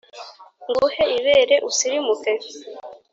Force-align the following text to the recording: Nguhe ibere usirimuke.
Nguhe 0.69 1.05
ibere 1.17 1.55
usirimuke. 1.69 2.33